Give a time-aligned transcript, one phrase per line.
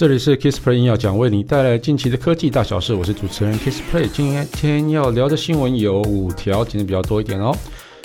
[0.00, 2.94] 这里是 KissPlay 硬要讲，为你带来近期的科技大小事。
[2.94, 7.54] 我是主持人 KissPlay，今天要聊的新闻有五条，今天比较多一点哦。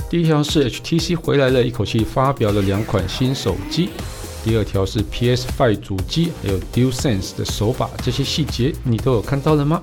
[0.10, 3.92] 第一条是 HTC 回来了，一口气发表了两款新手机。
[4.44, 9.82] 第二条是 PS5 主机还有 DualSense 的手把，这些细节你都有看到了吗？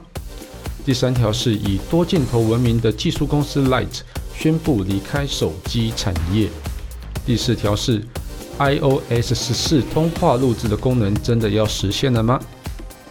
[0.84, 4.00] 第三条是以多镜头闻名的技术公司 Light
[4.36, 6.50] 宣布离开手机产业。
[7.24, 8.02] 第四条是。
[8.59, 12.41] iOS 十四通话录制的功能真的要实现了吗？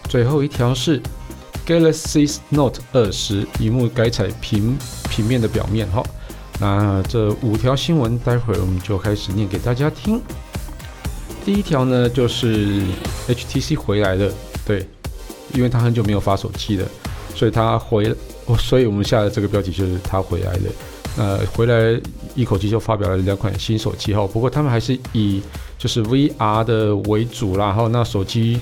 [0.10, 1.02] 最后一条是
[1.66, 4.78] Galaxy Note 二十荧幕改采平
[5.10, 6.04] 平面的表面哈。
[6.60, 10.22] 那这五条新闻，待会儿我们就开始念给大家听。
[11.44, 12.84] 第一条呢，就是
[13.28, 14.32] HTC 回来了，
[14.66, 14.88] 对，
[15.56, 16.88] 因为他很久没有发手机了，
[17.34, 18.16] 所以他回，
[18.60, 20.72] 所以我们下的这个标题就是他回来了。
[21.18, 22.00] 呃，回来
[22.36, 25.42] 一口气就发表了两款新手机哈，不过他们还是以
[25.78, 27.88] 就是 VR 的为主啦哈。
[27.88, 28.60] 那手机，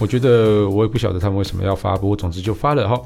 [0.00, 3.00] 我觉得我也不晓得他们为什么要发，不过总之就发了哈。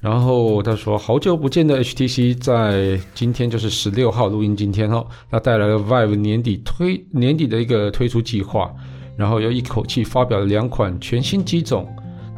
[0.00, 8.70] 然后他说，好久不见的 HTC 在今天就是十六号录音今天哈，那带来了 Vive 年底推年底的一个推出计划，
[9.16, 11.88] 然后又一口气发表了两款全新机种。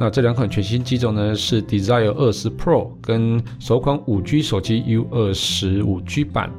[0.01, 6.51] 那这两款全新机种呢，是 Desire 20 Pro 跟首款五 G 手机 U20 五 G 版。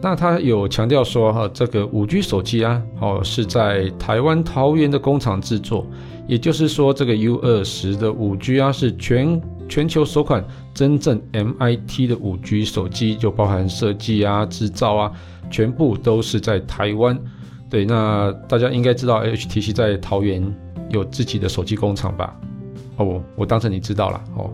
[0.00, 5.84] 那它有强调说，哈，这个五 G 手机啊，哦，是在台湾桃园的工厂制作，
[6.28, 15.12] 也就是说，这个 U20 的五 G 啊，是全全球首款真正 MIT 的五 G 手机，就包含设计啊、制造啊，
[15.50, 17.18] 全部都是在台湾。
[17.68, 20.40] 对，那大家应该知道，HTC 在桃园
[20.90, 22.36] 有自己的手机工厂吧？
[22.96, 24.50] 哦，我当成你知道了哦。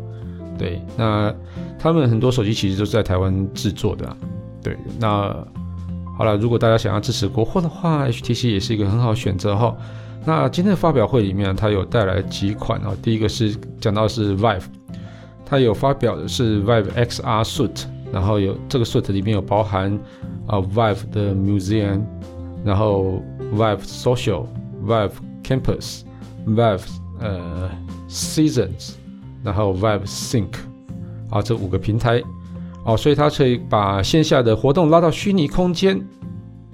[0.58, 1.32] 对，那
[1.78, 4.16] 他们很多手机其实都是在台湾制作的。
[4.60, 5.32] 对，那
[6.16, 9.76] 好了，如果大家想要支持国货的话，HTC 也是一个很好选择哈。
[10.26, 12.96] 那今天的发表会里面，它有带来几款哦。
[13.00, 14.64] 第一个是讲到是 Vive，
[15.46, 19.96] 它有发表的是 Vive XR Suit，然后有这个 Suit 里面有包含
[20.48, 22.02] 啊 Vive 的 Museum，
[22.64, 23.22] 然后
[23.54, 25.12] Vive Social，Vive
[25.44, 26.82] Campus，Vive
[27.20, 27.70] 呃。
[28.08, 28.92] Seasons，
[29.44, 30.48] 然后 Vive Sync，
[31.30, 32.22] 啊，这五个平台，
[32.84, 36.00] 哦，所以它可以把线下的活动拉到虚拟空间，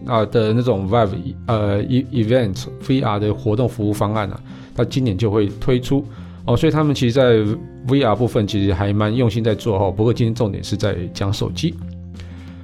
[0.07, 4.41] 啊的那种 Vive 呃 Event VR 的活动服务方案啊，
[4.75, 6.05] 它今年就会推出，
[6.47, 7.39] 哦，所以他们其实在
[7.89, 11.75] VR 部分其实还蛮用心在做哈，不过今天重点是在讲手机，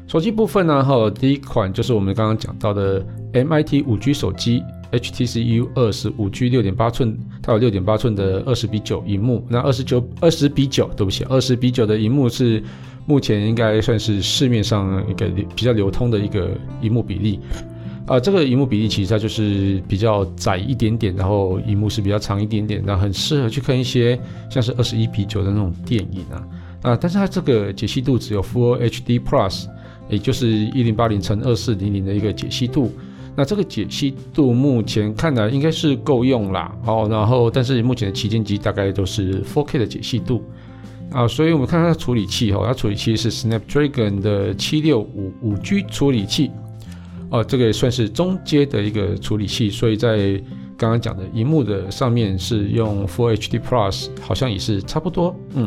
[0.06, 4.62] 手机部分呢，哈，第一款就是我们刚刚讲到的 MIT 五 G 手机。
[4.92, 9.44] HTC U 二十五 G 六点八寸，它有六点八寸的二十比九萤幕。
[9.48, 12.62] 那二十九二十比九，对不起，二十比九的荧幕是
[13.06, 16.50] 目前应该算是市面上一个比较流通的一个
[16.82, 17.38] 荧幕比例。
[18.06, 24.18] 啊、这个荧幕比例其实它就是比较窄一点点，然后荧幕是比较长一点点，然后很适合去看一些
[24.50, 26.42] 像是二十一比九的那种电影啊。
[26.82, 29.66] 啊，但是它这个解析度只有 Full HD Plus，
[30.08, 32.92] 也就是一零八零乘二四零零的一个解析度。
[33.40, 40.44] 那这个解析度目前看来应该是够用啦，哦，然后但是目前的旗舰机大概都是 4K 的解析度
[41.10, 46.50] 啊，所以我们看它的处理器哈，它处理器是 Snapdragon 的七六五五 G 处理器，
[47.30, 50.38] 哦，这个也算是中阶的一个处理器，所以在
[50.76, 55.66] 刚刚讲的荧幕的上面是用 Full HD Plus，好像也是差不多，嗯，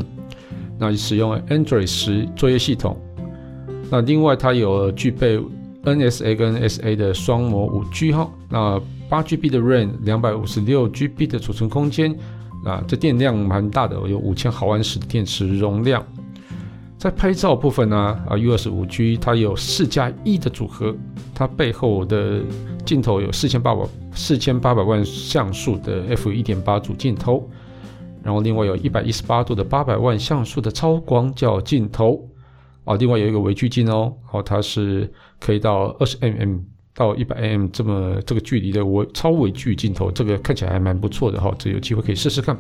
[0.78, 2.96] 那使用 Android 十作业系统，
[3.90, 5.40] 那另外它有具备。
[5.84, 12.16] NSA 跟 SA 的双模五 G 哈，那八 GB 的 RAM，两百五十六 GB 的储存空间，
[12.66, 16.04] 啊，这电量蛮大的，有五千毫安时的电池容量。
[16.98, 17.98] 在拍照部分呢，
[18.30, 20.96] 啊，U 二十五 G 它有四加一的组合，
[21.36, 22.40] 它背后的
[22.86, 23.82] 镜头有四千八百
[24.14, 27.50] 四千八百万像素的 F 一点八主镜头，
[28.24, 32.26] 然后另外有一百一十八度的八百万像素的超广角镜头。
[32.86, 36.60] 啊，另外有一个微距镜哦，哦，它是可以到二十 mm
[36.96, 42.58] 到一百 mm 这么这个距离的微超微距镜头，这个看起来还蛮不错的哈，这有机会可以试试看。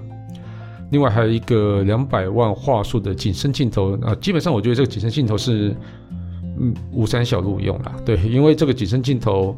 [0.91, 5.75] 另外还有一个两百万画素的景深镜头啊，基本上我觉得这个景深镜头是
[6.59, 9.57] 嗯五三小路用啦，对，因为这个景深镜头，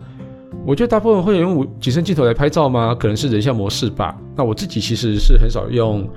[0.65, 2.95] 我觉得大部分会用景深镜头来拍照吗？
[2.95, 4.17] 可能是人像模式吧。
[4.35, 6.09] 那我自己其实是很少用。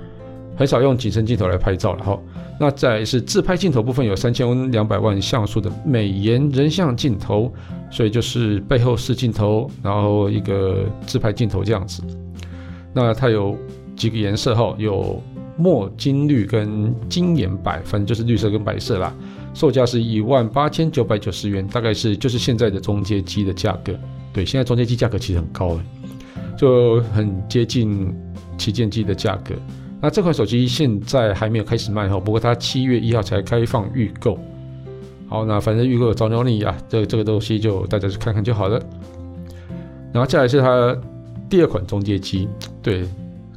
[0.59, 2.19] 很少用景深镜头来拍照了哈，
[2.59, 7.49] 那再是自拍镜头部分有三千两百万像素的美颜人像镜头，
[7.89, 12.03] 所以就是背后是镜头，然后一个自拍镜头这样子。
[12.93, 13.57] 那它有
[13.95, 15.23] 几个颜色哈，有
[15.55, 19.15] 墨金绿跟金岩白，反正就是绿色跟白色啦。
[19.53, 23.97] 售价是一万八千九百九十元，大概是就是现在的中阶机的价格。
[24.33, 25.79] 对，现在中阶机价格其实很高诶，
[26.57, 28.13] 就很接近。
[28.57, 29.55] 旗舰机的价格。
[30.01, 34.39] 那这款手机现在还没有开始卖哈，不过它七月一号才开放预购。
[35.27, 38.81] 好，那反正预购有招鸟你啊，这、这个东西就大家去看看就好了。
[40.13, 40.97] 然后接下来是它
[41.49, 42.47] 第二款中阶机，
[42.81, 43.05] 对，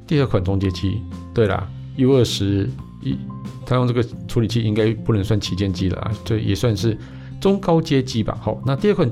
[0.06, 1.00] 第二款中阶机，
[1.32, 2.68] 对啦，U 二十
[3.02, 3.16] 一，
[3.64, 6.98] 它用这个处理器应该不能算旗舰机了啊，这也算是
[7.40, 8.36] 中高阶机吧。
[8.40, 9.08] 好，那第二款。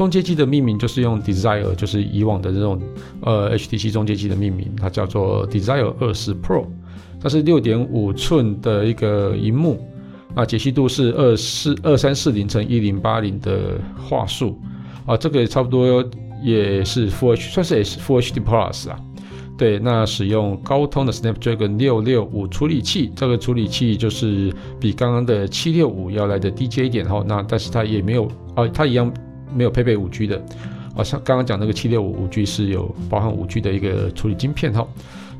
[0.00, 2.80] 中阶机的命名就是用 Desire，就是以往的这种
[3.20, 6.64] 呃 HTC 中阶机的命名，它叫做 Desire 二十 Pro，
[7.20, 9.78] 它是六点五寸的一个荧幕，
[10.34, 14.58] 那，解析度是二四二三四零乘一零八零的画素，
[15.04, 16.02] 啊，这个也差不多
[16.42, 18.98] 也是 Full H，算是也是 Full HD Plus 啊，
[19.58, 24.50] 对，那使用高通的 Snapdragon 六六五处理器，这个处理器就是
[24.80, 29.12] 比刚刚的七六五要来的低阶一点哈，那但是它也没有啊，它一样。
[29.54, 30.40] 没有配备五 G 的，
[30.94, 34.86] 好像刚刚讲那个七六五五 G 是有包含五 G 的一个处理晶片哈。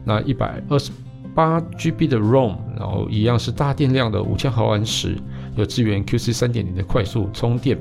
[0.05, 0.91] 那一百二十
[1.35, 5.17] 八 GB 的 ROM，然后一样是大电量的五千毫安时，
[5.57, 7.79] 有支援 QC 三点零的快速充电。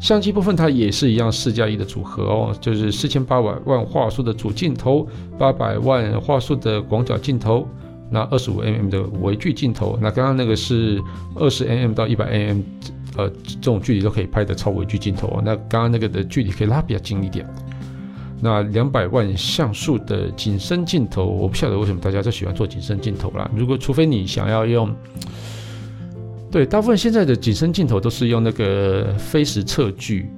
[0.00, 5.04] 相机部分它也是一样四加一的组合哦，就是四千八百万画素的主镜头，
[5.36, 7.66] 八百万画素的广角镜头，
[8.08, 9.98] 那二十五 mm 的微距镜头。
[10.00, 11.02] 那刚刚那个是
[11.34, 12.62] 二十 mm 到一百 mm。
[13.16, 17.44] 呃，这种距离都可以拍的超微距镜头，那刚刚那个的距离可以拉比较近一点。
[18.40, 23.50] 那两百万像素的景深镜头，我不晓得为什么大家就喜欢做景深镜头啦。
[23.56, 24.94] 如果除非你想要用，
[26.48, 30.28] 对，大部分现在的景深镜头都是用那个飞时测距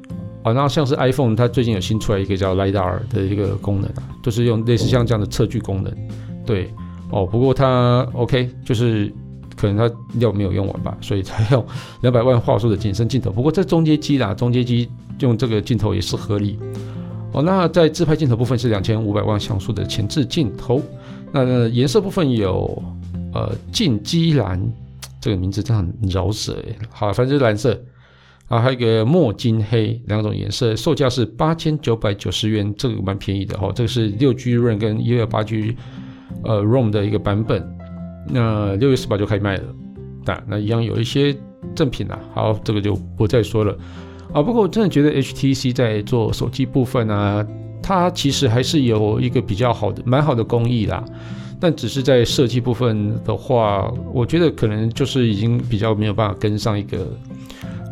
[0.43, 0.53] 啊。
[0.53, 5.95] 然后像是 iPhone，它最近有新出来一个叫 LiDAR 的一个功能啊，都是用类似像这样的测距功能。
[6.47, 6.71] 对，
[7.11, 9.13] 哦，不过它 OK，就是。
[9.61, 11.63] 可能它料没有用完吧，所以才用
[12.01, 13.31] 两百万画素的景深镜头。
[13.31, 16.59] 不过这中阶机啦，中阶机用这个镜头也是合理。
[17.33, 20.81] 哦，那在自拍镜头部分是两千五百万像素的前置镜头。
[21.31, 22.83] 那颜色部分有
[23.35, 24.61] 呃镜基蓝，
[25.21, 26.75] 这个名字真的很饶舌诶。
[26.89, 27.79] 好，反正就是蓝色
[28.49, 33.71] 啊，还有一个墨金黑两种颜色，售价是八千九百九十元，这个蛮便宜的哦。
[33.75, 35.77] 这个是六 G RAM 跟一二八 G
[36.45, 37.80] 呃 ROM 的一个版本。
[38.33, 39.65] 那六月十八就开始卖了，
[40.25, 41.37] 那那一样有一些
[41.75, 43.77] 赠品啊，好，这个就不再说了
[44.33, 44.43] 啊。
[44.43, 47.47] 不过我真的觉得 HTC 在做手机部分啊，
[47.83, 51.05] 它其实还是有一个比较好的、蛮好的工艺啦。
[51.61, 57.07] 但只是在设计部分的话，我觉得可能就是已经比较没有办法跟上一个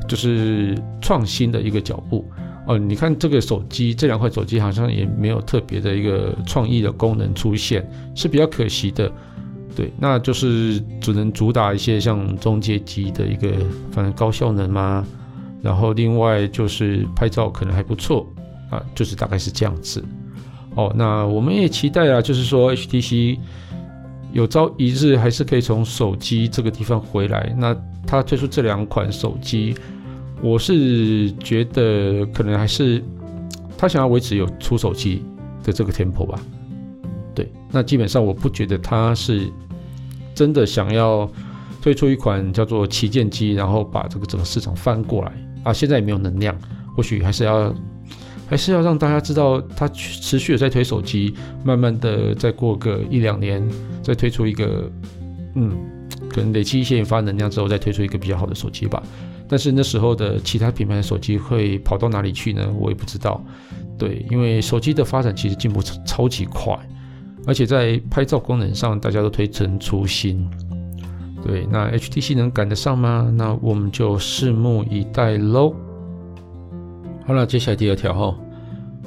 [0.08, 2.24] 就是创新的一个脚步
[2.66, 7.82] 哦、你看这个手机，这两块手机好像也没有特别的一个创意的功能出现，
[8.14, 9.10] 是比较可惜的。
[9.78, 13.48] 对，那就是只能主打一些像中阶机的一个，
[13.92, 15.06] 反正高效能嘛。
[15.62, 18.26] 然后另外就是拍照可能还不错
[18.70, 20.04] 啊，就是大概是这样子。
[20.74, 23.38] 哦，那我们也期待啊，就是说 HTC
[24.32, 27.54] 有朝一日还是可以从手机这个地方回来。
[27.56, 27.72] 那
[28.04, 29.76] 他推出这两款手机，
[30.42, 33.00] 我是觉得可能还是
[33.76, 35.22] 他想要维持有出手机
[35.62, 36.40] 的这个 tempo 吧。
[37.32, 39.48] 对，那基本上我不觉得他是。
[40.38, 41.28] 真的想要
[41.82, 45.32] 推出一款叫做旗舰机，然后把这个整个市场翻过来
[45.64, 45.72] 啊！
[45.72, 46.56] 现在也没有能量，
[46.96, 47.74] 或许还是要
[48.48, 53.68] 还是要让大家知道，它持续的在推手机，慢慢的再过个一两年，
[54.00, 54.88] 再推出一个，
[55.56, 55.76] 嗯，
[56.30, 59.02] 可能累积一些研发能量之后，再推出一个比较好的手机吧。
[59.48, 62.72] 但是那时候的其他品牌的手机会跑到哪里去呢？
[62.78, 63.44] 我也不知道。
[63.98, 66.78] 对，因为手机的发展其实进步超超级快。
[67.48, 70.46] 而且在拍照功能上，大家都推陈出新。
[71.42, 73.32] 对，那 HTC 能赶得上吗？
[73.34, 75.74] 那我们就拭目以待喽。
[77.26, 78.38] 好了，接下来第二条哈，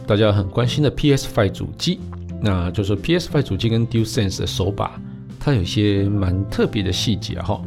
[0.07, 1.99] 大家很关心的 PS5 主机，
[2.41, 4.99] 那就是 PS5 主机跟 DualSense 的手把，
[5.39, 7.61] 它有些蛮特别的细节哈。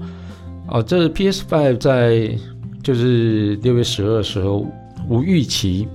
[0.67, 2.37] 哦，这 PS5 在
[2.83, 4.67] 就是六月十二的时候
[5.09, 5.87] 无预期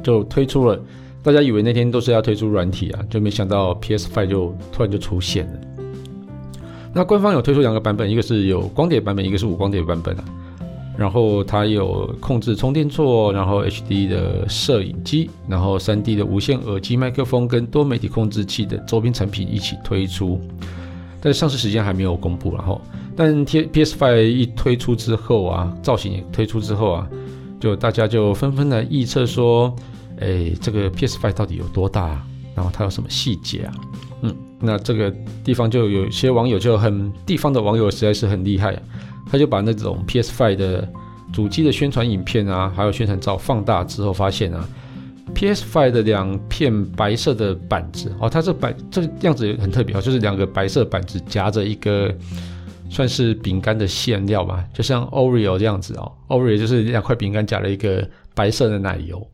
[0.00, 0.80] 就推出了。
[1.22, 5.52] 大家以为那天都是要推出软体啊，就没想到 PS5 就突然就出现了。
[6.94, 10.24] 那官方有推出两个版本，一个是有光碟版本，一个是无光碟版本啊。
[10.96, 20.40] 然后它有控制充电座，然后 HD 的摄影机，然后 3D 的无线耳机麦克风跟多媒体控制器的周边产品一起推出。
[21.20, 22.80] 但上市时间还没有公布，然后
[23.14, 27.08] 但 PS5 一推出之后啊，造型也推出之后啊，
[27.60, 29.74] 就大家就纷纷来预测说。
[30.20, 32.20] 哎，这个 PS Five 到底有多大？
[32.54, 33.74] 然后它有什么细节啊？
[34.22, 38.82] 嗯，那这个地方就有些网友就很地方的网友实在是很厉害啊，
[39.30, 40.88] 他就把那种 PS Five 的
[41.32, 44.68] 主机的宣传影片啊，还有宣传照放大之后，发现啊
[45.34, 52.12] ，PS Five 的两片白色的板子哦，它这白这个样子很特别哦，就是两个白色板子夹着一个
[52.90, 59.24] 算是饼干的馅料吧，就像 Oreo 这样子哦，Oreo 就是两块饼干夹了一个白色的奶油，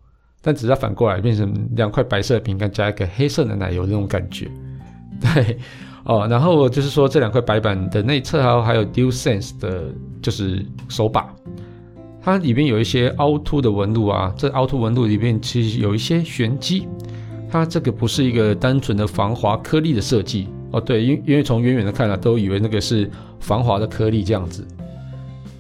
[0.45, 4.47] 但只是反过来变成两块白色的饼干加一个黑色的奶油那种感觉，
[5.19, 5.59] 对
[6.05, 9.85] 哦，然后就是说这两块白板的内侧还有还有 DualSense 的，
[10.21, 11.35] 就是手把。
[12.21, 16.87] 它里面有一些凹凸的纹路啊，这凹凸纹路里面其实有一些玄机。
[17.51, 23.09] 它这个不是一个单纯的防滑颗粒的设计哦，对，因因为从远远的看啊，都以为那个是
[23.39, 24.67] 防滑的颗粒这样子。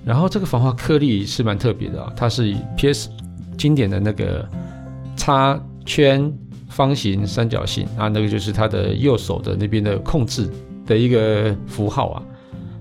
[0.04, 3.10] 然后这个防滑颗粒是蛮特别的啊，它是 PS
[3.56, 4.44] 经典的那个
[5.16, 6.32] 叉圈
[6.68, 10.48] 方形三角形啊，那个就是它的右手的那边的控制
[10.86, 12.22] 的一个符号啊。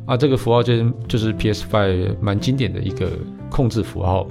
[0.06, 3.10] 啊，这个符号就是就是 PS Five 蛮经典的一个
[3.50, 4.28] 控制符号。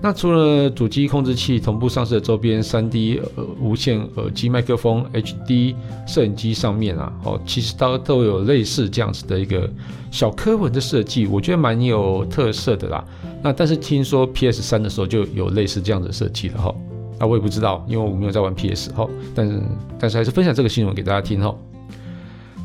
[0.00, 5.74] 那除了主机控制器同步上市的周边 3D 呃无线耳机麦克风 HD
[6.06, 9.68] 摄影机上面啊，哦，其实它都有类似这样子的一个
[10.12, 13.04] 小刻纹的设计，我觉得蛮有特色的啦。
[13.42, 16.72] 那但是听说 PS3 的时候就有类似这样的设计了哈。
[17.18, 19.08] 啊，我也不知道，因为我没有在玩 PS 哈。
[19.34, 19.62] 但是
[19.98, 21.54] 但是还是分享这个新闻给大家听哈。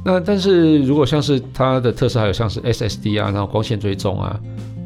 [0.05, 4.39] 那但是如果像是它的特色，还有像是 SSD 啊，然后光线追踪啊，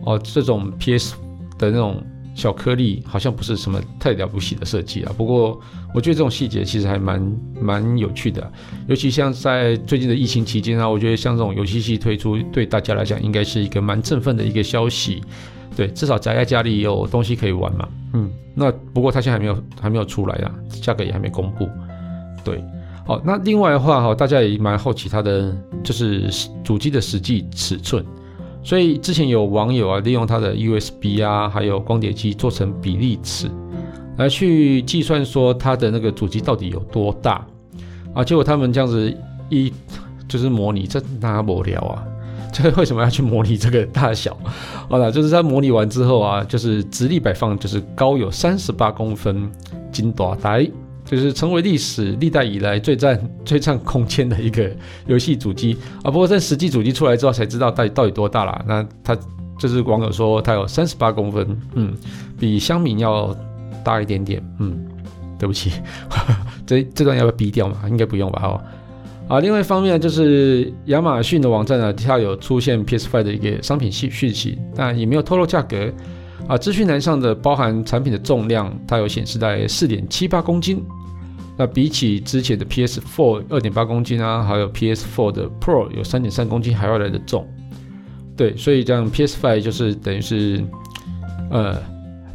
[0.06, 1.16] 哦，这种 PS
[1.58, 2.02] 的那种
[2.36, 5.12] 小颗粒，好像不是什么太了不起的设计啊。
[5.18, 5.60] 不过
[5.94, 8.52] 我觉得这种细节其实还蛮蛮有趣的，
[8.88, 15.24] 尤其像在最近的疫情期间啊，我觉得像这种游戏系推出，对大家来讲应该是一个蛮振奋的一个消息。
[15.78, 17.88] 对，至少宅在家里有东西可以玩嘛。
[18.14, 21.70] 嗯，那不过它现在还没有还没有出来啊，价格也还没公布。
[22.44, 22.60] 对。
[23.06, 26.28] 好，那另外的话哈，大家也蛮好奇它的就是
[26.64, 28.04] 主机的实际尺寸，
[28.64, 33.50] 所以之前有网友啊利用它的 USB 啊，还有光碟机做成比例尺，
[34.18, 37.46] 来去计算说它的那个主机到底有多大
[38.14, 38.24] 啊？
[38.26, 39.16] 结果他们这样子
[39.50, 39.72] 一
[40.28, 42.04] 就是模拟，这那无聊啊？
[42.54, 44.38] 这为什么要去模拟这个大小？
[44.90, 49.52] 好了，就是在模拟完之后啊，就是直立摆放，就是高有三十八公分，
[49.92, 50.70] 金多台。
[51.10, 54.70] 就是成为历史历代以来最占最占空间的一个
[55.06, 56.12] 游戏主机啊！
[56.12, 58.62] 不过在实际主机出来之后才知道到底到底多大啦。
[58.68, 59.18] 那它
[59.58, 61.96] 就是网友说它有三十八公分，嗯，
[62.38, 63.34] 比香米要
[63.86, 64.86] 大一点点，嗯，
[65.40, 65.72] 对不起，
[66.68, 67.78] 这这段要不要逼掉嘛？
[67.88, 68.42] 应该不用吧？
[68.44, 68.62] 哦，
[69.28, 75.92] 啊，另外一方面就是亚马逊的网站呢，它有出现 PS5 的一个商品信讯息，但也没有透露价格
[76.48, 76.58] 啊。
[76.58, 80.82] 资讯栏上的包含产品的重量，它有显示在四点七八公斤。
[81.60, 87.46] 那比起之前的 PS4 二点八公斤啊，还有 PS4 的 Pro 有三点三公斤还要来得重，
[88.36, 90.64] 对，所以这样 PS5 就是等于是
[91.50, 91.76] 呃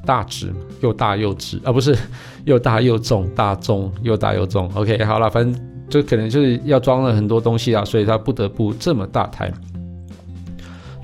[0.04, 1.96] 大只又大又值啊，不是
[2.44, 4.68] 又大又重，大重又大又重。
[4.74, 9.52] OK，好了，反正就可能就是要装了很多东西啊，所以它不得不这么大台。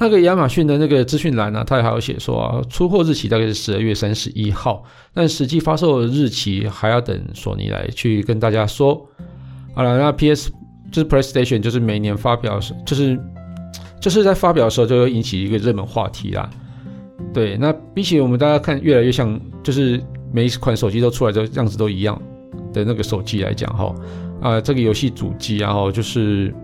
[0.00, 9.06] 那个亚马逊的那个资讯栏呢，它还有写说啊，出货日期大概是十二月三十一号，但实际发售的日期还要等索尼来去跟大家说。
[9.74, 10.50] 好了，那 PS
[10.90, 13.20] 就是 PlayStation，就是每年发表时，就是
[14.00, 16.48] 就是在发表的时候就会引起一个热门话题啦。
[17.34, 20.00] 对，那比起我们大家看越来越像，就是
[20.32, 22.16] 每一款手机都出来之后样子都一样
[22.72, 23.92] 的那个手机来讲哈，
[24.40, 26.54] 啊，这个游戏主机然后就是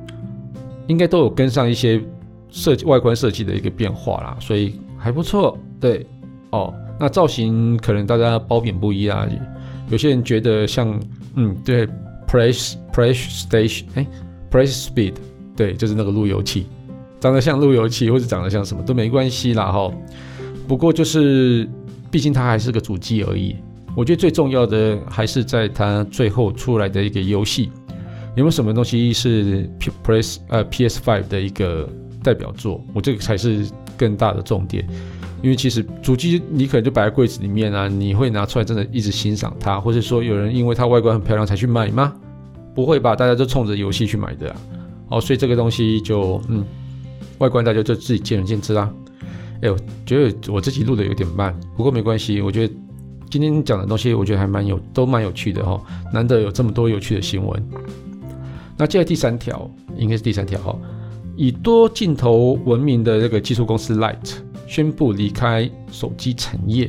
[0.86, 2.00] 应该都有跟上一些。
[2.56, 5.58] 设计外观设计的一个变化啦，所以还不错。
[5.80, 6.06] 对
[6.50, 9.26] 哦，那造型可能大家褒贬不一啊。
[9.90, 10.96] 有些人觉得像，
[11.34, 11.84] 嗯，对
[12.28, 14.06] ，Press Press Station，哎
[14.52, 15.14] ，Press Speed，
[15.56, 16.68] 对，就是那个路由器，
[17.18, 19.90] 长得像路由器，或者长得像什么都没关系啦哈。
[20.68, 21.68] 不过就是，
[22.08, 23.56] 毕竟它还是个主机而已。
[23.96, 27.70] 我觉得最重要的还是在它最后出来的一个游戏，
[28.36, 29.68] 有没有什么东西是
[30.04, 31.88] Press 呃 PS5 的一个。
[32.24, 33.66] 代表作，我这个才是
[33.98, 34.82] 更大的重点，
[35.42, 42.14] 因为其实主机你可能就摆在柜子里面啊，你会拿出来真的一直欣赏它，或者说有人因为它外观很漂亮才去买吗？
[42.74, 44.56] 不会吧，大家都冲着游戏去买的啊。
[45.10, 46.64] 哦，所以这个东西就嗯，
[47.40, 48.90] 外观大家就自己见仁见智啦。
[49.60, 52.74] 哎，我觉得我自己录的有点慢，不过没关系，我觉得
[53.30, 55.80] 今天讲的东西我觉得还蛮有，都蛮有趣的哦，
[56.12, 57.62] 难得有这么多有趣的新闻。
[58.76, 60.76] 那接下来第三条，应该是第三条哈。
[61.36, 64.36] 以多镜头闻名的这个技术公司 Light
[64.68, 66.88] 宣布离开手机产业，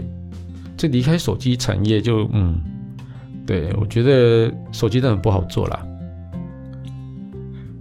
[0.77, 2.59] 这离开手机产业就嗯，
[3.45, 5.83] 对，我觉得手机真的很不好做啦。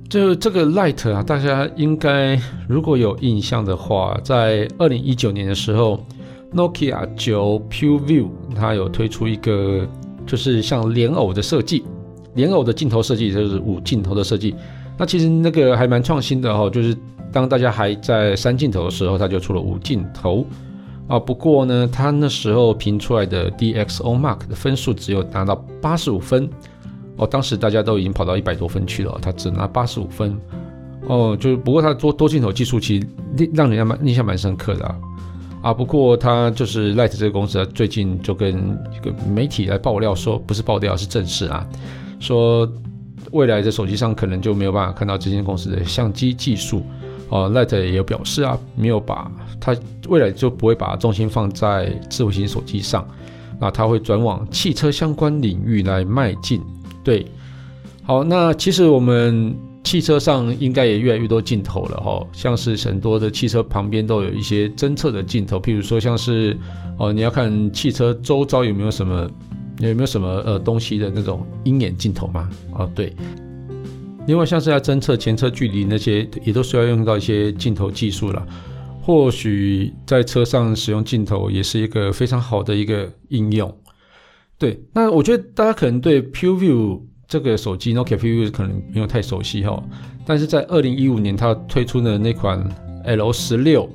[0.08, 6.02] 就这个 Light 啊，大家应该如果有印象的话，在二零一九年的时候
[6.54, 9.86] ，Nokia 9 PureView 它有推出一个
[10.26, 11.84] 就是像莲藕的设计，
[12.34, 14.54] 莲藕的镜头设计就是五镜头的设计。
[14.96, 16.96] 那其实那个还蛮创新的哈，就是
[17.32, 20.46] 当大家还在三镜头的时候，它就出了五镜头
[21.08, 21.18] 啊。
[21.18, 26.48] 不过呢，它那时候评出来的 DxOMark 的分数只有达到八十五分
[27.16, 30.36] 哦，当时大家都已经跑到一百多分去了，它只拿八十五分
[31.08, 31.36] 哦。
[31.38, 33.06] 就是不过它多多镜头技术其实
[33.52, 34.96] 让人家蛮印象蛮深刻的啊。
[35.64, 41.66] 啊，不过他就是 Light 这个公司啊，最近就跟一个媒体来爆料说，不是爆料是证实啊，
[42.20, 42.70] 说
[43.32, 46.82] 未来的手机上可能就没有办法看到这间公司的相机技术。
[47.30, 49.74] 哦，Light 也有表示啊，没有把它
[50.06, 53.08] 未来就不会把重心放在智慧型手机上，
[53.58, 56.60] 那它会转往汽车相关领域来迈进。
[57.02, 57.24] 对，
[58.02, 59.56] 好，那其实我们。
[59.84, 66.56] 汽车上应该也越来越多镜头了哈，像是很多的汽车旁边都有一些侦测的镜头，譬如说像是
[66.98, 69.30] 哦，你要看汽车周遭有没有什么
[69.80, 72.48] 有没有什么呃东西的那种鹰眼镜头嘛？
[72.72, 73.14] 哦，对。
[74.26, 78.44] 另外像是要侦测前车距离那些，也都需要用到一些镜头技术了。
[79.02, 83.72] 或许在车上使用镜头也是一个非常好的一个应用。
[84.56, 87.02] 对，那我觉得大家可能对 PureView。
[87.34, 89.82] 这个手机 Nokia PureView 可能没有太熟悉哈，
[90.24, 92.64] 但是在二零一五年它推出的那款
[93.06, 93.90] L 十六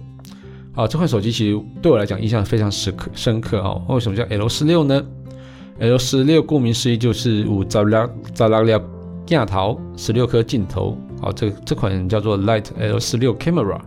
[0.75, 3.81] 啊，这款手机其实对我来讲印象非常深刻深刻啊。
[3.87, 5.01] 为什么叫 L 十六呢
[5.79, 8.83] ？L 十六顾名思义就是五十六十六粒
[9.25, 10.97] 镜头，十六颗镜头。
[11.21, 13.79] 好，这这款叫做 Light L 十六 Camera。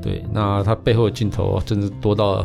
[0.00, 2.42] 对，那它背后的镜头真的多到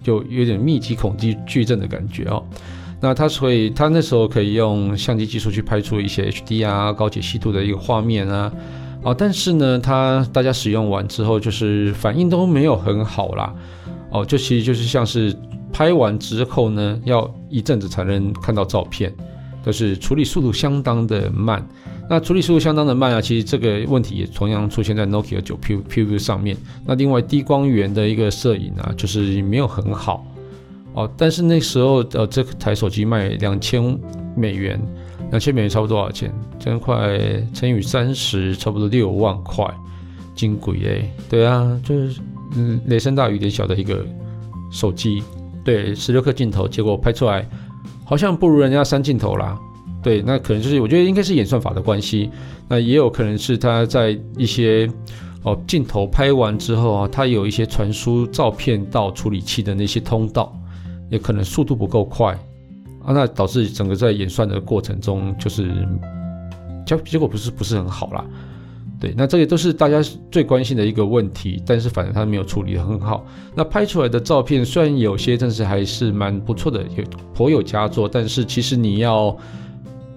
[0.00, 2.40] 就有点密集恐惧矩阵的感觉哦。
[3.02, 8.50] 那它所以它那时候可以用相机技术去拍出一些 HD 啊高解析度的一个画面啊，
[9.02, 13.52] 哦，但是呢，它大家使用完之后就是反应都没有很好啦，
[14.10, 15.36] 哦，就其实就是像是
[15.72, 19.12] 拍完之后呢，要一阵子才能看到照片，
[19.66, 21.66] 就是处理速度相当的慢。
[22.08, 25.56] 那处理速度相当的慢啊，其实这个问题也同样出现在 Nokia 9
[25.88, 26.56] PureView 上面。
[26.84, 30.24] 那另外低光源的一个摄影啊，就是没有很好。
[30.94, 33.98] 哦，但是那时候呃，这台手机卖两千
[34.36, 34.80] 美元，
[35.30, 36.32] 两千美元差不多多少钱？
[36.58, 37.18] 这块
[37.54, 39.66] 乘以三十，差不多六万块，
[40.34, 41.10] 金贵诶。
[41.30, 42.20] 对啊，就是
[42.54, 44.04] 嗯，雷声大雨点小的一个
[44.70, 45.22] 手机，
[45.64, 47.48] 对，十六颗镜头，结果拍出来
[48.04, 49.58] 好像不如人家三镜头啦。
[50.02, 52.30] 对，那可能就是我觉得应该是演算法的关系，
[52.68, 54.86] 那也有可能是它在一些
[55.42, 60.54] 哦镜头拍完之后啊，它有一些传输照片到处理器的那些通道。
[61.12, 62.32] 也可能速度不够快
[63.04, 65.70] 啊，那导致整个在演算的过程中，就是
[66.86, 68.24] 结结果不是不是很好啦。
[68.98, 73.26] 对，那这些都是大家最关心的一个问题，但是反正他没有处理得很好。
[73.54, 78.08] 那拍出来的照片虽然有些，但是还是蛮不错的，有颇有佳作。
[78.08, 79.36] 但是其实你要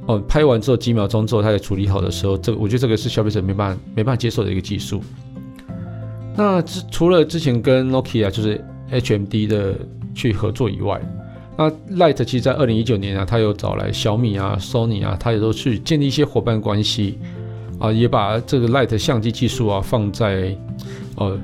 [0.05, 5.01] 哦拍完之后几秒钟之后，它才处理好的时候，这我觉得这个是消费者没办法没办法接受的一个技术。
[6.37, 9.75] 那之除了之前跟 Nokia 就是 HMD 的。
[10.15, 10.99] 去合作以外，
[11.57, 17.19] 那 Light 其实，在二零一九年啊，他有找来小米啊、Sony 啊，他也都去建立一些伙伴关系
[17.77, 20.57] 啊，也把这个 Light 相机技术啊放在
[21.17, 21.37] 呃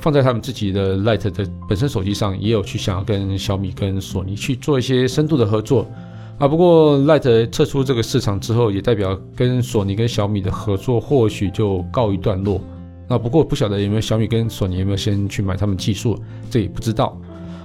[0.00, 5.86] 放在他们自己的 Light 的本身手机上，也有去想要跟小米跟索尼去做一些深度的合作
[6.38, 6.48] 啊。
[6.48, 12.60] 不过 Light 撤出这个市场之后，也代表跟索尼跟小米的合作或许就告一段落。
[13.08, 16.18] 那不过不晓得有没有小米跟索尼有没有先去买他们技术，
[16.50, 17.18] 这也不知道。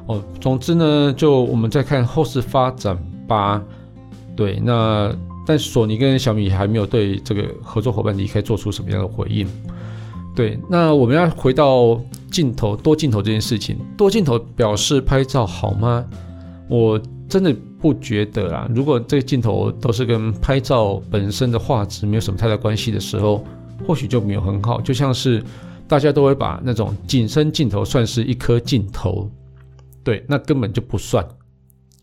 [0.10, 3.64] 哦，总之呢，就我们再看后市发展吧。
[4.36, 9.48] 对，那但索尼跟小米还没有对这个合作伙伴离开做出什么样的回应。
[10.36, 16.04] 对，那我们要回到镜头多镜头这件事情，多镜头表示拍照好吗？
[16.68, 18.68] 我真的不觉得啊。
[18.74, 23.44] 如果这个镜头都是跟拍照本身的画质没有什么太大关系的时候，
[23.86, 24.82] 或许就没有很好。
[24.82, 25.44] 就像是
[25.88, 29.30] 大家都会把那种景深镜头算是一颗镜头。
[30.04, 31.26] 对，那根本就不算，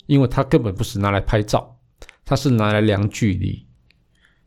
[0.07, 1.77] 因为它根本不是拿来拍照，
[2.25, 3.65] 它是拿来量距离，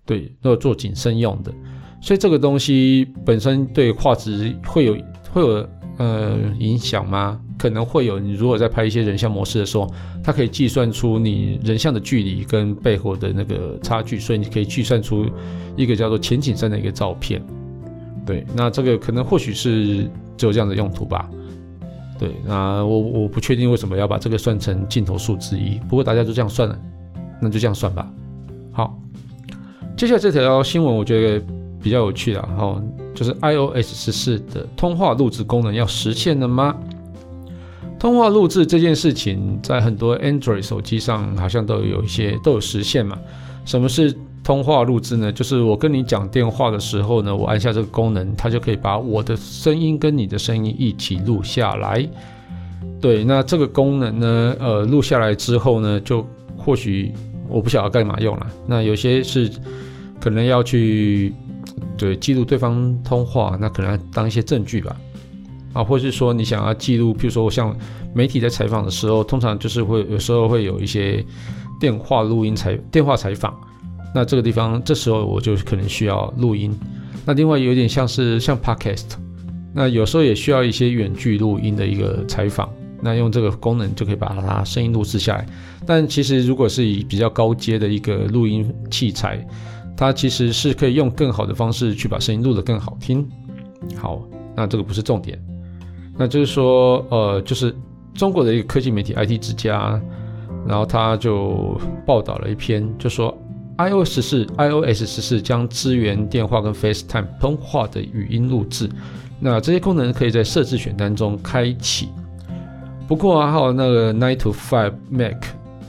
[0.05, 1.53] 对，要做景深用的，
[2.01, 4.97] 所以这个东西本身对画质会有
[5.31, 7.39] 会有呃影响吗？
[7.57, 8.17] 可能会有。
[8.17, 9.85] 你如果在拍一些人像模式的时候，
[10.23, 15.29] 它可以计算出你人像的距离跟背后的那个差距，所以你可以计算出
[15.75, 17.45] 一个叫做前景深的一个照片。
[18.25, 21.29] 对，那这个可能或许是只有这样的用途吧。
[22.19, 26.77] 对，那我我不确定为什么要把这个算成镜头数之一，不过大家就这样算了，
[27.41, 28.05] 那就这样算吧。
[28.73, 29.01] 好，
[29.95, 31.45] 接下来这条新闻我觉得
[31.81, 32.81] 比较有趣的，然后
[33.15, 36.75] 就是 iOS 十四的通话录制功能要实现了吗？
[37.97, 43.17] 通话录制这件事情，在很多 Android 手机上好像都有一些都有实现嘛。
[43.65, 44.13] 什么是
[44.49, 45.31] 通话录制呢？
[45.31, 52.03] 就是我跟你讲电话的时候呢，我按下这个功能，它就可以把我的声音跟你的声音一起录下来。
[52.99, 56.25] 对，那这个功能呢，呃，录下来之后呢，就
[56.57, 57.13] 或许
[57.47, 58.47] 我不晓得干嘛用了。
[58.65, 59.51] 那有些是
[60.19, 61.31] 可能要去
[61.95, 64.95] 对记录对方通话，那可能要当一些证据吧。
[65.73, 67.77] 啊，或是说你想要记录，譬如说像
[68.15, 71.23] 媒体在采访的时候，通常就是会有时候会有一些
[71.79, 73.55] 电话录音采电话采访，
[74.13, 76.73] 那这个地方这时候我就可能需要录音。
[77.25, 79.05] 那另外有点像是像 Podcast，
[79.73, 82.69] 那有时候也需要一些远距录音的一个采访，
[83.01, 85.45] 那用这个功能就可以把它声音录制下来。
[85.85, 89.45] 但其实如果是以比较高阶的一个录音器材，
[89.95, 93.27] 它其实是可以用更好的方式去把声音录得更好听。
[93.95, 94.21] 好，
[94.55, 95.39] 那这个不是重点。
[96.17, 97.73] 那就是说，呃，就是
[98.13, 100.01] 中国的一个科技媒体 IT 之家，
[100.67, 103.37] 然后他就报道了一篇，就说
[103.79, 108.89] iOS 十四 iOS 十四将支援电话跟 FaceTime 通话的语音录制，
[109.39, 112.09] 那这些功能可以在设置选单中开启。
[113.07, 115.43] 不过啊，还有那个 Nine to Five Mac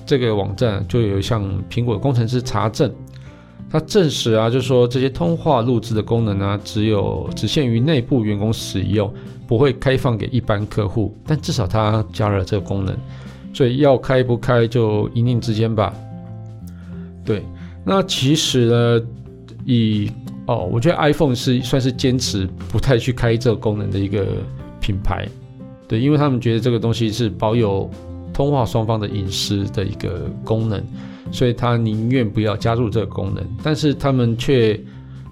[0.07, 2.91] 这个网站就有向苹果工程师查证，
[3.69, 9.13] 他证实啊，就说这些通话录制的功能呢、只有只限于内部员工使用。
[9.49, 12.97] 不会开放给一般客户，但至少它加了这个功能，
[13.53, 15.93] 所以要开不开就一念之间吧。
[17.25, 17.45] 对，
[17.85, 19.07] 那其实呢，
[19.65, 20.11] 以
[20.47, 24.27] 哦，我觉得 iPhone 是算是坚持不太去开这个功能的一个
[24.81, 25.29] 品牌，
[25.89, 27.91] 对，因为他们觉得这个东西是保有
[28.33, 30.83] 通话双方的隐私的一个功能，
[31.31, 34.79] 所以他宁愿不要加入这个功能，但是他们却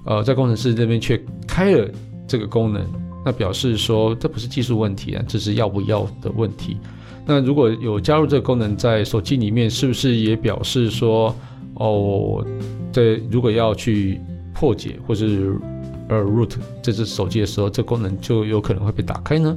[0.04, 1.88] 呃在工程师这边却开了
[2.26, 2.84] 这个功能。
[3.24, 6.78] 那表示说，这不是技术问题啊，这是要不要的问题。
[7.26, 11.34] 那如果有加入这个功能在手机里面，是不是也表示说，
[11.78, 12.44] 哦，
[12.92, 14.20] 这如果要去
[14.52, 15.56] 破解或是
[16.08, 19.56] 呃 root 这只手机的时候，这功能就有可能会被打开呢？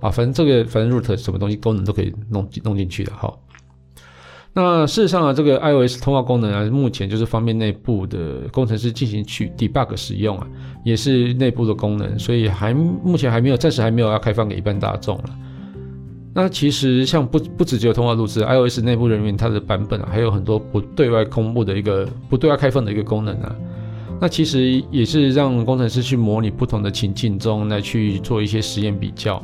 [0.00, 3.32] 啊，反正这个反正 root 什么东西功能都可以弄弄进去的哈。
[4.54, 10.46] 那事实上啊，这个 iOS 通话功能啊，目前就是方便内部的工程师进行去 debug 使用啊，
[10.84, 15.24] 也是内部的功能，所以还目前还没有，暂时还没有要开放给一般大众了。
[16.34, 23.54] 那其实像不不只只有通话录制，iOS 内部人员它的版本啊，还有很多不对外公布的一个不对外开放的一个功能啊。
[24.20, 29.42] 那其实也是让工程师去模拟不同的情境中来去做一些实验比较。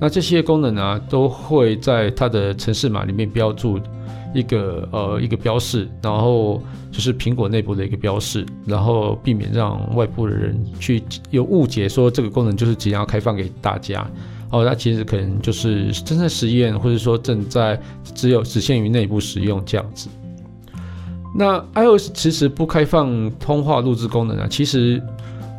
[0.00, 3.78] 那这些功能啊，都会在它的程式码里面标注。
[4.34, 6.58] 一个呃一个标示，然后
[6.90, 14.10] 就是苹果内部的一个标示，然后避免让外部的人去有误解，说这个功能就是即将要开放给大家。
[14.52, 17.80] 哦，那其实可能就是正在实验，或者说正在
[18.14, 20.08] 只有只限于内部使用这样子。
[21.34, 25.02] 那 iOS 其实不开放通话录制功能啊，其实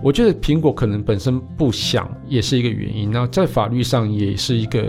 [0.01, 3.12] 我觉得苹果可能本身不想，也是一个原因。
[3.12, 4.84] 那在法律上也是一个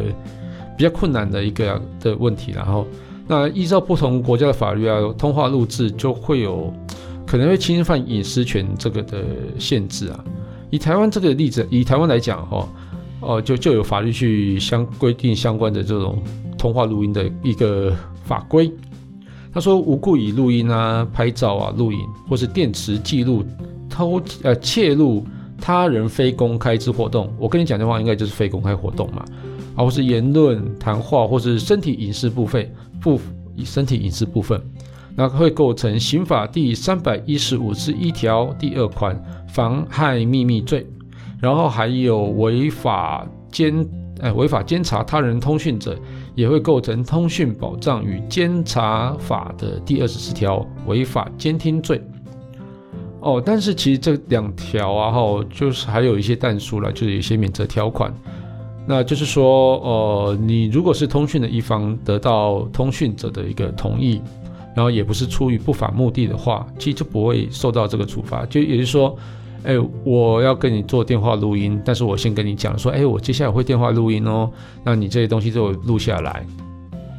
[0.76, 2.86] 比较困难的一个的问题，然后。
[3.26, 6.70] 那依照不同国家的法律啊，通话录制就会有
[7.26, 9.24] 可能会侵犯隐私权这个的
[9.58, 10.22] 限制啊。
[10.68, 12.68] 以台湾这个例子，以台湾来讲哈，
[13.26, 16.22] 哦，就就有法律去相规定相关的这种
[16.56, 18.70] 通话录音的一个法规。
[19.52, 23.44] 他说，无故以录音啊、拍照啊、录影或是电池记录
[23.88, 25.24] 偷呃窃录
[25.60, 29.24] 他人非公开之活动，我跟你讲的话，应该就是非公开活动嘛，
[29.76, 32.70] 啊，或是言论、谈话或是身体隐私部分。
[33.00, 33.20] 不
[33.66, 34.58] 身体隐私部分，
[35.14, 40.86] 那会构成刑法第三百一十五之一条第二款妨害秘密罪，
[41.44, 43.86] 然后还有违法监
[44.18, 45.94] 呃违法监察他人通讯者，
[46.34, 52.02] 也会构成通讯保障与监察法的第二十四条违法监听罪。
[53.20, 58.10] 哦，但是其实这两条啊，哈，就是还有一些但书了，就是有一些免责条款。
[58.86, 64.20] 那就是说，呃，你如果是通讯的一方得到通讯者的一个同意，
[64.74, 68.46] 然后也不是出于不法目的的话，其实就不会受到这个处罚。
[68.46, 69.14] 就也就是说，
[69.64, 69.74] 哎，
[70.04, 74.50] 我要跟你做电话录音，但是我先跟你讲说，哎，我接下来会电话录音哦，
[74.84, 76.46] 那你这些东西都录下来，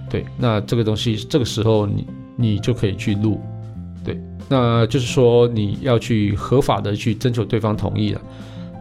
[0.10, 3.40] 对，那这个东西这个时候你你就可以去录，
[4.04, 8.22] 对，那就是说你要去合法的去征求对方同意了。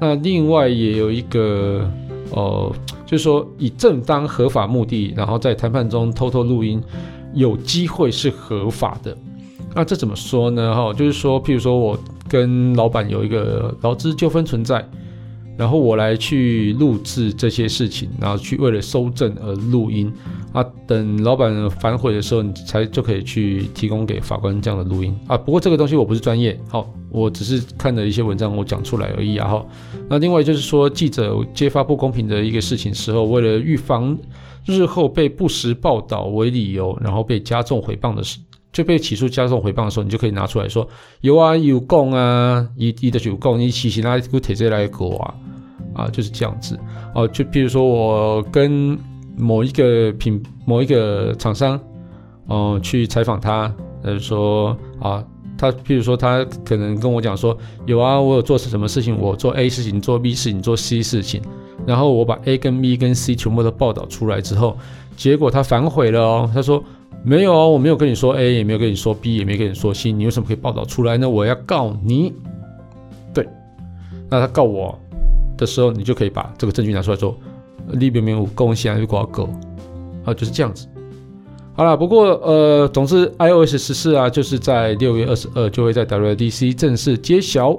[0.00, 1.90] 那另外也有一个。
[2.30, 2.74] 呃，
[3.06, 6.82] 就是说以正当合法目的，然后在谈判中偷偷录音，
[7.32, 9.16] 有机会是合法的。
[9.74, 10.74] 那这怎么说呢？
[10.74, 14.86] 哈，就是说，譬如说我跟老板有一个劳资纠纷存在，
[15.56, 20.12] 然后我来去录制这些事情，然后去为了搜证而录音
[20.52, 20.64] 啊。
[20.86, 25.36] 等老板反悔的时候，你才就可以去提供给法官这样的录音啊。
[25.36, 29.48] 不过这个东西我不是专业，好，我只是看了一些文章，我讲出来而已啊。
[29.48, 29.66] 哈，
[30.08, 34.16] 那另外就是说，记者揭发不公平的一个事情时候，为了预防
[34.66, 38.38] 日后被不实报道为理由，然后被加重诽谤的事，
[38.74, 40.86] 就被起诉加重回谤的时候，你就可以拿出来说，
[41.22, 45.34] 有啊，有供啊，一一的有供，你其实拿个铁这来搞啊。
[45.94, 46.76] 啊，就是这样子
[47.14, 47.28] 哦。
[47.28, 48.98] 就比如说，我跟
[49.38, 51.78] 某一个品、某一个厂商，
[52.48, 55.24] 哦、去采访他，呃，说啊，
[55.56, 57.56] 他，比如说他可能跟我讲说，
[57.86, 61.40] 有啊，我有做什么事情，我做 A 事情，做 B 事情，做 C 事情，
[61.86, 64.76] 然后我把 A 跟 B 跟 C 全部都报道出来之后，
[65.16, 66.82] 结果他反悔了哦，他说
[67.24, 71.28] 没有哦，我没有跟你说 A，也没有跟你说 B，也没有跟你说 C，你为什么可以报道出来呢？
[71.28, 72.32] 我要告你。
[73.32, 73.48] 对，
[74.30, 74.98] 那他告我。
[75.56, 77.32] 的时候，你就可以把这个证据拿出来说，
[77.92, 79.48] 里边没有贡献就挂钩，
[80.24, 80.88] 啊，就是这样子。
[81.76, 87.78] 好了，不过呃，总之 iOS 十四啊，就是在六月二十二就会在 WDC 正式揭晓。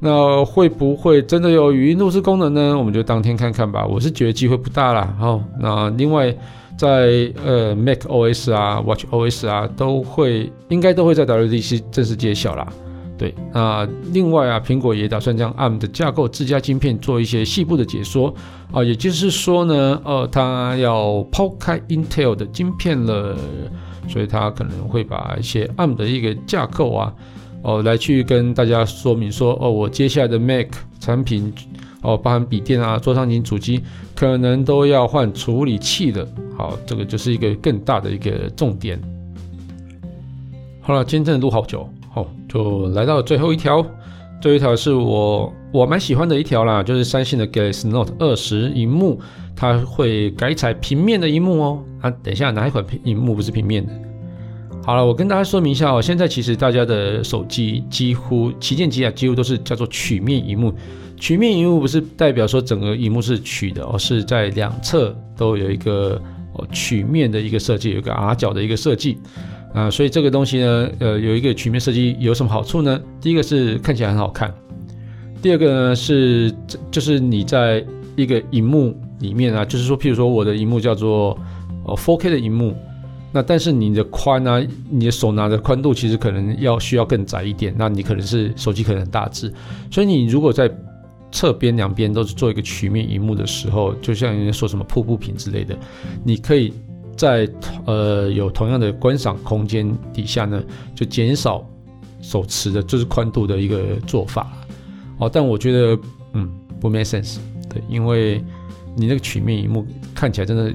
[0.00, 2.76] 那会不会真的有语音录制功能呢？
[2.78, 3.86] 我们就当天看看吧。
[3.86, 5.14] 我是觉得机会不大啦。
[5.18, 6.34] 好，那另外
[6.82, 12.66] 在呃 macOS 啊、watchOS 啊，都会应该都会在 WDC 正式揭晓啦。
[13.16, 18.34] 对，那另外啊，苹果也打算将 ARM 的架构自家晶片做一些细部的解说
[18.72, 23.36] 啊，也就是说呢，呃，它要抛开 Intel 的晶片了，
[24.08, 27.14] 所以它可能会把一些 ARM 的一个架构啊，
[27.62, 30.66] 哦，来去跟大家说明说，哦，我接下来的 Mac
[30.98, 31.52] 产品，
[32.02, 33.80] 哦，包含笔电啊、桌上型主机，
[34.14, 36.26] 可能都要换处理器了。
[36.56, 39.00] 好，这个就是一个更大的一个重点。
[40.80, 41.88] 好了，今天真的录好久。
[42.10, 43.80] 好，就来到最后一条，
[44.40, 49.20] 最后一条是我我蛮喜欢的一条啦，就是三星的 Galaxy Note 二十萤幕，
[49.56, 51.82] 它会改采平面的萤幕哦。
[52.00, 53.92] 啊，等一下，哪一款屏幕不是平面的？
[54.84, 60.74] 好了，我跟大家说明一下哦，现在其实大家的手机几乎旗舰机啊，几乎都是叫做曲面萤幕。
[61.16, 66.20] 曲面萤幕不是代表说整个荧幕是曲的哦，是在两侧都有一个
[66.54, 69.18] 哦曲面的一个设计，有一个 R 角的一个设计。
[69.72, 73.00] 啊，所以这个东西呢，呃，有一个曲面设计有什么好处呢？
[73.22, 74.52] 第一个是看起来很好看，
[75.40, 76.52] 第二个呢是，
[76.90, 77.82] 就是你在
[78.14, 81.38] 一个荧幕里面啊，就是说，譬如说我的荧幕叫做
[81.84, 82.76] 哦 4K 的荧幕，
[83.32, 89.52] 那但是你的宽啊，你的手拿的宽度其实可能要需要更窄一点，那你可能是手机可能很大只，
[89.90, 90.70] 所以你如果在
[91.30, 95.76] 侧边两边都是做一个曲面荧幕的时候，就像人家说什么瀑布屏之类的，
[96.22, 96.72] 你可以。
[97.14, 97.46] 在
[97.84, 100.64] 呃有同样的观赏空间底下呢，
[100.94, 101.64] 就减少
[102.22, 104.50] 手持的就是宽度的一个做法
[105.18, 105.30] 哦。
[105.30, 105.98] 但我觉得
[106.32, 107.36] 嗯不 make sense，
[107.68, 108.42] 对，因为
[108.96, 110.72] 你那个曲面荧幕看起来真的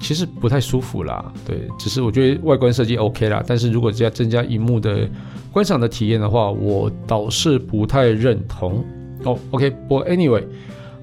[0.00, 5.08] 其实不太舒服啦，对，只是我觉得外观设计 OK 啦，但是如果只要增加萤幕的
[5.52, 8.84] 观赏的体验的话，我倒是不太认同
[9.24, 9.38] 哦。
[9.50, 10.44] OK，不过 anyway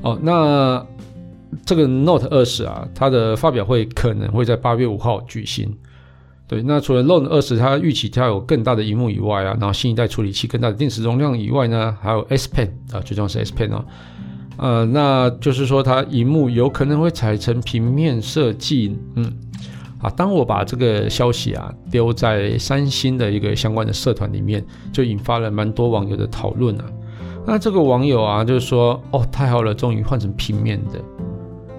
[0.01, 0.85] 哦那。
[1.65, 5.73] 这个 Note 二十啊，它的发表会可能会在八月五号举行。
[6.47, 13.85] 对，那除了 Note 二十它预期它有更大的荧幕以外啊，然后新一代处理器、更大的电池容量以外呢，还有 S Pen 啊，最重要是 S Pen 哦。
[14.57, 18.97] 呃，那就是说它荧幕有可能会采成平面设计。
[19.15, 19.31] 嗯，
[20.01, 26.85] 啊，当我把这个消息啊丢在三星的一个相关的社团里面，就引发了蛮多网友的讨论啊。
[27.45, 30.99] 那这个网友啊，就是说，哦，太好了，终于换成平面的。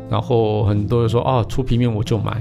[0.09, 2.41] 然后很多人说啊，出平面我就买，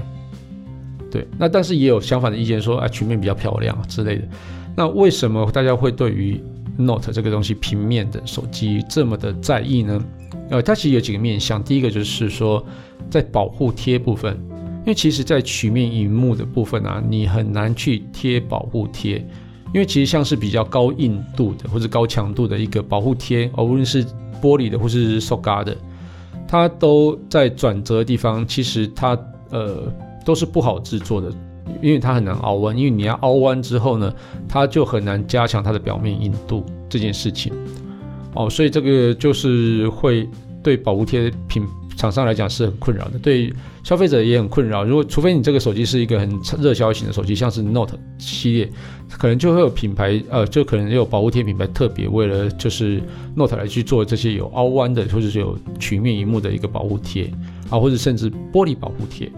[1.10, 4.28] 对，那但是也有相反的意见说啊，曲面比较漂亮之类的。
[4.76, 6.40] 那为什么大家会对于
[6.76, 10.04] Note 这个东西平面的手机这么的在意呢？
[10.50, 12.64] 呃，它其实有几个面向，第一个就是说
[13.10, 14.38] 在保护贴部分，
[14.80, 19.16] 因为其实在曲面荧幕的部分啊，你很难去贴保护贴，
[19.74, 24.04] 因为其实像是比较高硬度的或者高强度的一个保护贴，而无论是
[24.40, 25.76] 玻璃的或是塑胶的。
[26.48, 29.18] 它都在转折的地方，其实它
[29.50, 29.92] 呃
[30.24, 31.32] 都是不好制作的，
[31.82, 34.12] 因为它很难凹弯，因为你要凹弯之后呢，
[34.48, 37.52] 它就很难加强它的表面硬度这件事情，
[38.34, 40.28] 哦，所以这个就是会
[40.62, 43.52] 对保护贴品厂商来讲是很困扰的，对
[43.82, 44.84] 消费者也很困扰。
[44.84, 48.70] 如果除非你这个手机是一个很热销型的手机，像是 Note 系列，
[49.08, 53.00] 可能就会有品牌，呃，就可能有保护贴品牌特别为了就是
[53.34, 57.32] Note 来去做这些有凹弯的或者是有曲面荧幕的一个保护贴
[57.70, 59.30] 啊，或者甚至玻璃保护贴。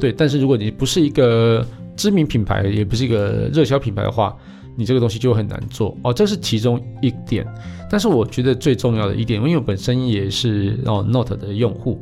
[0.00, 4.36] 对，但是如果你不是一个知名品牌，也不是一个热销品牌的话，
[4.76, 6.12] 你这个东西就很难做哦。
[6.12, 7.46] 这是其中一点，
[7.90, 12.00] 但是我觉得最重要的一点，因为我本身也是哦 Note 的用户，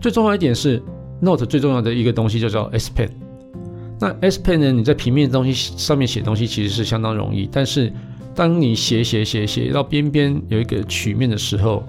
[0.00, 0.82] 最重要一点是
[1.20, 3.10] Note 最重要的一个东西就叫 S Pen。
[4.00, 7.92] 那 S Pen 呢，你在平面的东西上面写东西其实是相当容易，但是
[8.34, 11.84] 当你写写写写到边边有一个曲面的时候，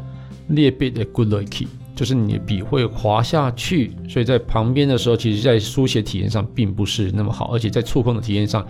[0.50, 1.68] 劣笔的 good lucky。
[1.96, 8.66] 就是你的笔会滑下去，所以在旁边的时候，其实在书写体验上并不是那么好，而且在触控的体验上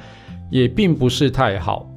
[0.50, 1.90] 也并不是太好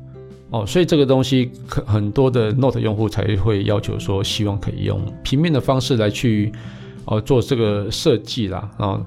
[0.51, 0.65] 哦。
[0.67, 6.53] 所以这个东西，可很多的 Note 用户才会要求说，希望可以用平面的方式来去
[7.07, 9.07] 哦做这个设计啦啊、哦。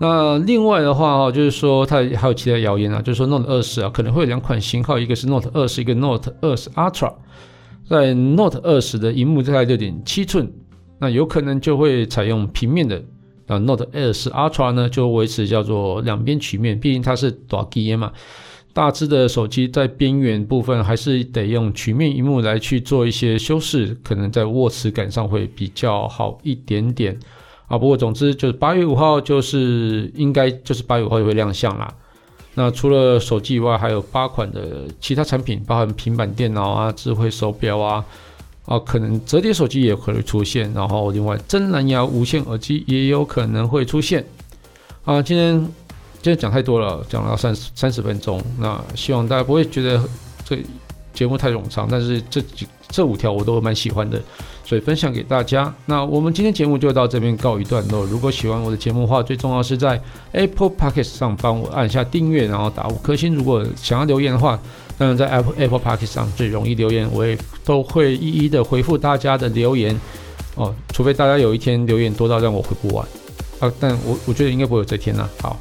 [0.00, 7.14] 那另外的话哦，就是说它还有其他谣言啊，就是说 Note 二十啊可能会有两款型号，一个是 Note 二十，一个 Note 二十 Ultra，
[7.88, 10.52] 在 Note 二十的荧幕在六点七寸。
[11.04, 13.02] 那有可能就会采用平面的，
[13.46, 18.10] 那 Note 20 Ultra 呢就维持叫做两边曲面，毕竟它是大机嘛，
[18.72, 27.18] 大只的手机在边缘部分还是得用曲面荧幕来去做一些修饰，可能在握持感上会比较好一点点
[27.66, 27.76] 啊。
[27.76, 31.92] 不过总之就是八月五号就是应该就是八月五号就会亮相啦。
[32.54, 38.02] 那除了手机以外，还有八款的其他产品，包含平板电脑啊、智慧手表啊。
[38.66, 44.24] 啊，可能折叠手机也可能会出现，然后另外真蓝牙无线耳机也有可能会出现。
[45.04, 45.60] 啊，今天
[46.22, 50.02] 今天讲太多了，讲了三三十分钟，那希望大家不会觉得
[50.44, 50.58] 这
[51.14, 54.20] 节目太冗长，但是这几这五条我都蛮喜欢的，
[54.64, 55.72] 所以分享给大家。
[55.86, 58.04] 那我们今天节目就到这边告一段落。
[58.04, 60.00] 如果喜欢我的节目的话，最重要是在
[60.32, 63.34] Apple Podcast 上帮我按下订阅，然后打五颗星。
[63.34, 64.58] 如果想要留言的话，
[64.98, 69.98] 当然，在 Apple Apple Podcast 上最容易留言，我也都会一一的回复大家的留言
[70.56, 70.74] 哦。
[70.92, 73.06] 除非大家有一天留言多到让我回不完
[73.60, 75.42] 啊，但我我觉得应该不会有这天呐、啊。
[75.42, 75.60] 好，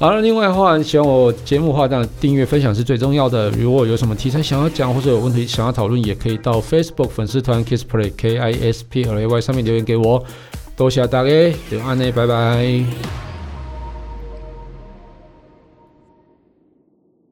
[0.00, 3.50] 好了，另外的话，喜欢我节目的话，当然订阅分享是最重要的。
[3.50, 10.24] 如果有什么题材想要讲，或者有问题想要讨论，也可以到 Facebook 粉丝团 KISSPLAY K I S P L A Y 上面留言给我。
[10.76, 11.30] 多谢大家，
[11.68, 13.27] 就安内，拜拜。